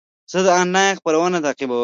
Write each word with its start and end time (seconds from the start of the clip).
زه 0.31 0.39
د 0.45 0.47
انلاین 0.61 0.93
خپرونه 0.99 1.37
تعقیبوم. 1.45 1.79